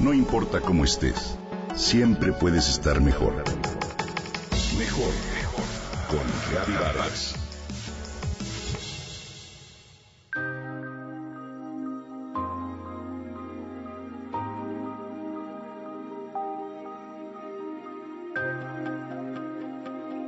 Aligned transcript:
No 0.00 0.14
importa 0.14 0.62
cómo 0.62 0.84
estés, 0.84 1.36
siempre 1.74 2.32
puedes 2.32 2.70
estar 2.70 3.02
mejor. 3.02 3.34
Mejor, 4.78 5.12
mejor. 5.34 5.64
Con 6.08 6.74
Vargas. 6.74 7.34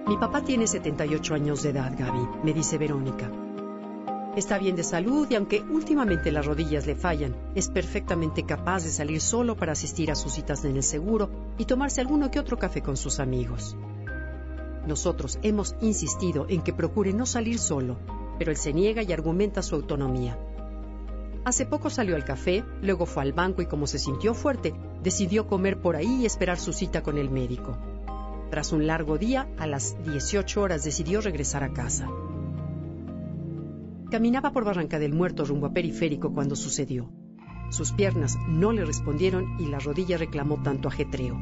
Mi 0.06 0.18
papá 0.18 0.42
tiene 0.44 0.66
78 0.66 1.34
años 1.34 1.62
de 1.62 1.70
edad, 1.70 1.92
Gaby, 1.98 2.28
me 2.44 2.52
dice 2.52 2.76
Verónica. 2.76 3.30
Está 4.34 4.56
bien 4.56 4.76
de 4.76 4.82
salud 4.82 5.26
y 5.30 5.34
aunque 5.34 5.60
últimamente 5.60 6.32
las 6.32 6.46
rodillas 6.46 6.86
le 6.86 6.94
fallan, 6.94 7.36
es 7.54 7.68
perfectamente 7.68 8.44
capaz 8.44 8.82
de 8.82 8.90
salir 8.90 9.20
solo 9.20 9.56
para 9.58 9.72
asistir 9.72 10.10
a 10.10 10.14
sus 10.14 10.32
citas 10.32 10.64
en 10.64 10.76
el 10.76 10.82
seguro 10.82 11.28
y 11.58 11.66
tomarse 11.66 12.00
alguno 12.00 12.30
que 12.30 12.40
otro 12.40 12.58
café 12.58 12.80
con 12.80 12.96
sus 12.96 13.20
amigos. 13.20 13.76
Nosotros 14.86 15.38
hemos 15.42 15.76
insistido 15.82 16.46
en 16.48 16.62
que 16.62 16.72
procure 16.72 17.12
no 17.12 17.26
salir 17.26 17.58
solo, 17.58 17.98
pero 18.38 18.50
él 18.50 18.56
se 18.56 18.72
niega 18.72 19.02
y 19.02 19.12
argumenta 19.12 19.62
su 19.62 19.74
autonomía. 19.74 20.38
Hace 21.44 21.66
poco 21.66 21.90
salió 21.90 22.16
al 22.16 22.24
café, 22.24 22.64
luego 22.80 23.04
fue 23.04 23.24
al 23.24 23.34
banco 23.34 23.60
y 23.60 23.66
como 23.66 23.86
se 23.86 23.98
sintió 23.98 24.32
fuerte, 24.32 24.72
decidió 25.02 25.46
comer 25.46 25.78
por 25.78 25.94
ahí 25.94 26.22
y 26.22 26.26
esperar 26.26 26.58
su 26.58 26.72
cita 26.72 27.02
con 27.02 27.18
el 27.18 27.28
médico. 27.28 27.76
Tras 28.50 28.72
un 28.72 28.86
largo 28.86 29.18
día, 29.18 29.46
a 29.58 29.66
las 29.66 30.02
18 30.04 30.62
horas 30.62 30.84
decidió 30.84 31.20
regresar 31.20 31.64
a 31.64 31.72
casa. 31.74 32.08
Caminaba 34.12 34.52
por 34.52 34.66
Barranca 34.66 34.98
del 34.98 35.14
Muerto 35.14 35.42
rumbo 35.46 35.68
a 35.68 35.72
Periférico 35.72 36.34
cuando 36.34 36.54
sucedió. 36.54 37.08
Sus 37.70 37.92
piernas 37.92 38.36
no 38.46 38.70
le 38.70 38.84
respondieron 38.84 39.58
y 39.58 39.68
la 39.68 39.78
rodilla 39.78 40.18
reclamó 40.18 40.62
tanto 40.62 40.88
ajetreo. 40.88 41.40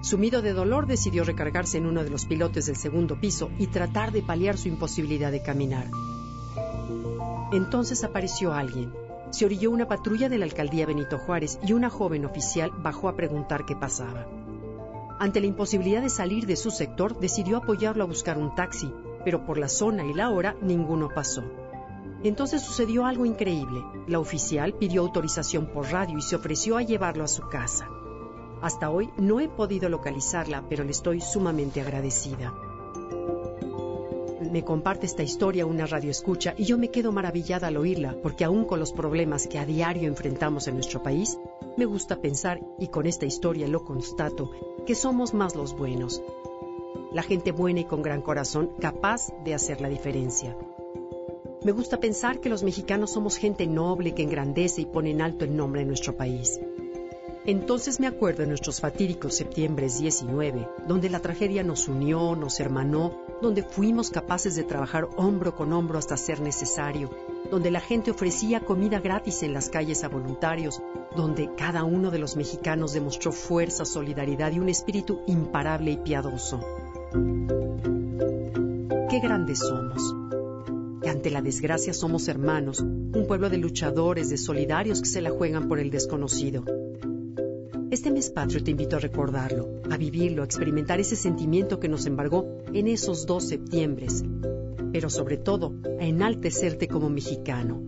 Sumido 0.00 0.40
de 0.40 0.54
dolor, 0.54 0.86
decidió 0.86 1.24
recargarse 1.24 1.76
en 1.76 1.84
uno 1.84 2.02
de 2.02 2.08
los 2.08 2.24
pilotes 2.24 2.64
del 2.64 2.76
segundo 2.76 3.20
piso 3.20 3.50
y 3.58 3.66
tratar 3.66 4.12
de 4.12 4.22
paliar 4.22 4.56
su 4.56 4.68
imposibilidad 4.68 5.30
de 5.30 5.42
caminar. 5.42 5.90
Entonces 7.52 8.02
apareció 8.02 8.54
alguien. 8.54 8.90
Se 9.28 9.44
orilló 9.44 9.70
una 9.70 9.86
patrulla 9.86 10.30
de 10.30 10.38
la 10.38 10.46
alcaldía 10.46 10.86
Benito 10.86 11.18
Juárez 11.18 11.58
y 11.66 11.74
una 11.74 11.90
joven 11.90 12.24
oficial 12.24 12.70
bajó 12.78 13.10
a 13.10 13.14
preguntar 13.14 13.66
qué 13.66 13.76
pasaba. 13.76 14.26
Ante 15.20 15.38
la 15.38 15.48
imposibilidad 15.48 16.00
de 16.00 16.08
salir 16.08 16.46
de 16.46 16.56
su 16.56 16.70
sector, 16.70 17.20
decidió 17.20 17.58
apoyarlo 17.58 18.04
a 18.04 18.06
buscar 18.06 18.38
un 18.38 18.54
taxi, 18.54 18.90
pero 19.22 19.44
por 19.44 19.58
la 19.58 19.68
zona 19.68 20.06
y 20.06 20.14
la 20.14 20.30
hora 20.30 20.56
ninguno 20.62 21.10
pasó. 21.10 21.44
Entonces 22.24 22.62
sucedió 22.62 23.04
algo 23.04 23.26
increíble. 23.26 23.84
La 24.06 24.18
oficial 24.18 24.72
pidió 24.74 25.02
autorización 25.02 25.66
por 25.66 25.92
radio 25.92 26.16
y 26.16 26.22
se 26.22 26.36
ofreció 26.36 26.78
a 26.78 26.82
llevarlo 26.82 27.22
a 27.22 27.28
su 27.28 27.48
casa. 27.48 27.88
Hasta 28.62 28.90
hoy 28.90 29.10
no 29.18 29.40
he 29.40 29.48
podido 29.48 29.90
localizarla, 29.90 30.64
pero 30.68 30.84
le 30.84 30.92
estoy 30.92 31.20
sumamente 31.20 31.82
agradecida. 31.82 32.54
Me 34.50 34.64
comparte 34.64 35.04
esta 35.04 35.22
historia 35.22 35.66
una 35.66 35.84
radio 35.84 36.10
escucha 36.10 36.54
y 36.56 36.64
yo 36.64 36.78
me 36.78 36.90
quedo 36.90 37.12
maravillada 37.12 37.66
al 37.66 37.76
oírla, 37.76 38.16
porque 38.22 38.44
aún 38.44 38.64
con 38.64 38.80
los 38.80 38.92
problemas 38.92 39.46
que 39.46 39.58
a 39.58 39.66
diario 39.66 40.08
enfrentamos 40.08 40.66
en 40.66 40.74
nuestro 40.74 41.02
país, 41.02 41.38
me 41.76 41.84
gusta 41.84 42.20
pensar, 42.20 42.60
y 42.78 42.88
con 42.88 43.06
esta 43.06 43.26
historia 43.26 43.68
lo 43.68 43.84
constato, 43.84 44.50
que 44.86 44.94
somos 44.94 45.34
más 45.34 45.56
los 45.56 45.76
buenos. 45.76 46.22
La 47.12 47.22
gente 47.22 47.52
buena 47.52 47.80
y 47.80 47.84
con 47.84 48.00
gran 48.00 48.22
corazón 48.22 48.70
capaz 48.80 49.28
de 49.44 49.54
hacer 49.54 49.80
la 49.80 49.88
diferencia. 49.88 50.56
Me 51.64 51.72
gusta 51.72 51.98
pensar 51.98 52.40
que 52.40 52.50
los 52.50 52.62
mexicanos 52.62 53.12
somos 53.12 53.38
gente 53.38 53.66
noble 53.66 54.14
que 54.14 54.22
engrandece 54.22 54.82
y 54.82 54.84
pone 54.84 55.12
en 55.12 55.22
alto 55.22 55.46
el 55.46 55.56
nombre 55.56 55.80
de 55.80 55.86
nuestro 55.86 56.14
país. 56.14 56.60
Entonces 57.46 58.00
me 58.00 58.06
acuerdo 58.06 58.42
de 58.42 58.48
nuestros 58.48 58.82
fatídicos 58.82 59.34
septiembre 59.34 59.88
19, 59.88 60.68
donde 60.86 61.08
la 61.08 61.20
tragedia 61.20 61.62
nos 61.62 61.88
unió, 61.88 62.36
nos 62.36 62.60
hermanó, 62.60 63.18
donde 63.40 63.62
fuimos 63.62 64.10
capaces 64.10 64.56
de 64.56 64.64
trabajar 64.64 65.08
hombro 65.16 65.56
con 65.56 65.72
hombro 65.72 65.98
hasta 65.98 66.18
ser 66.18 66.40
necesario, 66.40 67.08
donde 67.50 67.70
la 67.70 67.80
gente 67.80 68.10
ofrecía 68.10 68.60
comida 68.60 69.00
gratis 69.00 69.42
en 69.42 69.54
las 69.54 69.70
calles 69.70 70.04
a 70.04 70.08
voluntarios, 70.08 70.82
donde 71.16 71.50
cada 71.56 71.84
uno 71.84 72.10
de 72.10 72.18
los 72.18 72.36
mexicanos 72.36 72.92
demostró 72.92 73.32
fuerza, 73.32 73.86
solidaridad 73.86 74.52
y 74.52 74.58
un 74.58 74.68
espíritu 74.68 75.22
imparable 75.26 75.92
y 75.92 75.96
piadoso. 75.96 76.60
Qué 79.08 79.20
grandes 79.20 79.60
somos. 79.60 80.33
Que 81.04 81.10
ante 81.10 81.30
la 81.30 81.42
desgracia 81.42 81.92
somos 81.92 82.28
hermanos, 82.28 82.80
un 82.80 83.26
pueblo 83.28 83.50
de 83.50 83.58
luchadores, 83.58 84.30
de 84.30 84.38
solidarios 84.38 85.02
que 85.02 85.08
se 85.08 85.20
la 85.20 85.28
juegan 85.28 85.68
por 85.68 85.78
el 85.78 85.90
desconocido. 85.90 86.64
Este 87.90 88.10
mes 88.10 88.30
patrio 88.30 88.64
te 88.64 88.70
invito 88.70 88.96
a 88.96 89.00
recordarlo, 89.00 89.82
a 89.90 89.98
vivirlo, 89.98 90.40
a 90.40 90.46
experimentar 90.46 91.00
ese 91.00 91.14
sentimiento 91.14 91.78
que 91.78 91.90
nos 91.90 92.06
embargó 92.06 92.48
en 92.72 92.88
esos 92.88 93.26
dos 93.26 93.44
septiembres, 93.46 94.24
pero 94.92 95.10
sobre 95.10 95.36
todo 95.36 95.74
a 96.00 96.06
enaltecerte 96.06 96.88
como 96.88 97.10
mexicano, 97.10 97.82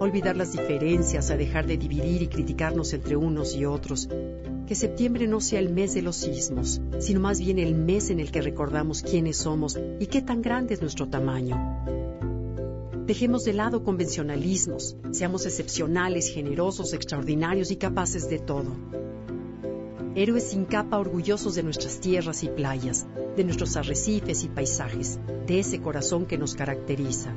olvidar 0.00 0.34
las 0.34 0.52
diferencias, 0.52 1.30
a 1.30 1.36
dejar 1.36 1.66
de 1.66 1.76
dividir 1.76 2.22
y 2.22 2.28
criticarnos 2.28 2.94
entre 2.94 3.16
unos 3.16 3.54
y 3.54 3.66
otros. 3.66 4.08
Que 4.66 4.74
septiembre 4.74 5.26
no 5.26 5.42
sea 5.42 5.60
el 5.60 5.68
mes 5.74 5.92
de 5.92 6.00
los 6.00 6.16
sismos, 6.16 6.80
sino 7.00 7.20
más 7.20 7.38
bien 7.38 7.58
el 7.58 7.74
mes 7.74 8.08
en 8.08 8.18
el 8.18 8.30
que 8.30 8.40
recordamos 8.40 9.02
quiénes 9.02 9.36
somos 9.36 9.78
y 10.00 10.06
qué 10.06 10.22
tan 10.22 10.40
grande 10.40 10.72
es 10.72 10.80
nuestro 10.80 11.06
tamaño. 11.06 12.03
Dejemos 13.06 13.44
de 13.44 13.52
lado 13.52 13.84
convencionalismos, 13.84 14.96
seamos 15.10 15.44
excepcionales, 15.44 16.30
generosos, 16.30 16.94
extraordinarios 16.94 17.70
y 17.70 17.76
capaces 17.76 18.30
de 18.30 18.38
todo. 18.38 18.70
Héroes 20.14 20.44
sin 20.44 20.64
capa 20.64 20.98
orgullosos 20.98 21.54
de 21.54 21.62
nuestras 21.62 22.00
tierras 22.00 22.42
y 22.44 22.48
playas, 22.48 23.06
de 23.36 23.44
nuestros 23.44 23.76
arrecifes 23.76 24.42
y 24.44 24.48
paisajes, 24.48 25.18
de 25.46 25.58
ese 25.58 25.82
corazón 25.82 26.24
que 26.24 26.38
nos 26.38 26.54
caracteriza. 26.54 27.34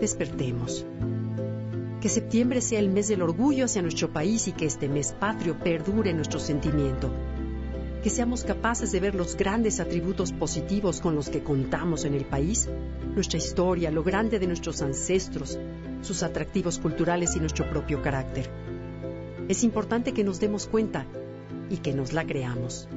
Despertemos. 0.00 0.84
Que 2.00 2.08
septiembre 2.08 2.60
sea 2.60 2.80
el 2.80 2.88
mes 2.88 3.06
del 3.06 3.22
orgullo 3.22 3.66
hacia 3.66 3.82
nuestro 3.82 4.12
país 4.12 4.48
y 4.48 4.52
que 4.52 4.66
este 4.66 4.88
mes 4.88 5.12
patrio 5.12 5.56
perdure 5.56 6.12
nuestro 6.14 6.40
sentimiento. 6.40 7.12
Que 8.02 8.08
seamos 8.08 8.44
capaces 8.44 8.92
de 8.92 9.00
ver 9.00 9.14
los 9.14 9.36
grandes 9.36 9.78
atributos 9.78 10.32
positivos 10.32 11.02
con 11.02 11.14
los 11.14 11.28
que 11.28 11.42
contamos 11.42 12.06
en 12.06 12.14
el 12.14 12.24
país, 12.24 12.66
nuestra 13.14 13.36
historia, 13.36 13.90
lo 13.90 14.02
grande 14.02 14.38
de 14.38 14.46
nuestros 14.46 14.80
ancestros, 14.80 15.58
sus 16.00 16.22
atractivos 16.22 16.78
culturales 16.78 17.36
y 17.36 17.40
nuestro 17.40 17.68
propio 17.68 18.00
carácter. 18.00 18.50
Es 19.48 19.62
importante 19.64 20.14
que 20.14 20.24
nos 20.24 20.40
demos 20.40 20.66
cuenta 20.66 21.04
y 21.68 21.76
que 21.76 21.92
nos 21.92 22.14
la 22.14 22.24
creamos. 22.24 22.88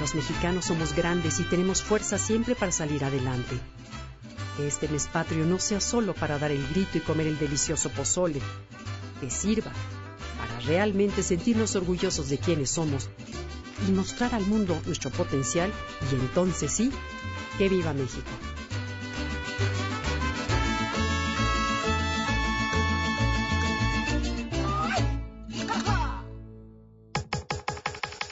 Los 0.00 0.16
mexicanos 0.16 0.64
somos 0.64 0.92
grandes 0.96 1.38
y 1.38 1.44
tenemos 1.44 1.84
fuerza 1.84 2.18
siempre 2.18 2.56
para 2.56 2.72
salir 2.72 3.04
adelante. 3.04 3.54
Que 4.56 4.66
este 4.66 4.88
mes 4.88 5.06
patrio 5.06 5.46
no 5.46 5.60
sea 5.60 5.80
solo 5.80 6.14
para 6.14 6.38
dar 6.40 6.50
el 6.50 6.66
grito 6.70 6.98
y 6.98 7.00
comer 7.00 7.28
el 7.28 7.38
delicioso 7.38 7.90
pozole, 7.90 8.40
que 9.20 9.30
sirva 9.30 9.70
realmente 10.66 11.22
sentirnos 11.22 11.76
orgullosos 11.76 12.28
de 12.28 12.38
quienes 12.38 12.70
somos 12.70 13.08
y 13.88 13.92
mostrar 13.92 14.34
al 14.34 14.46
mundo 14.46 14.80
nuestro 14.86 15.10
potencial 15.10 15.72
y 16.10 16.14
entonces 16.14 16.72
sí, 16.72 16.90
que 17.58 17.68
viva 17.68 17.92
México. 17.92 18.30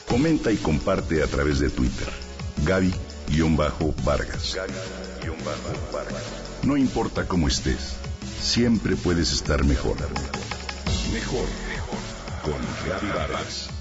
Comenta 0.07 0.51
y 0.51 0.57
comparte 0.57 1.23
a 1.23 1.27
través 1.27 1.59
de 1.59 1.69
Twitter. 1.69 2.07
Gaby-Vargas. 2.65 4.57
No 6.63 6.77
importa 6.77 7.27
cómo 7.27 7.47
estés, 7.47 7.95
siempre 8.39 8.95
puedes 8.95 9.31
estar. 9.31 9.63
Mejor, 9.63 9.97
mejor. 11.11 11.70
Con 12.51 12.59
Gaby 12.85 13.07
Vargas. 13.15 13.80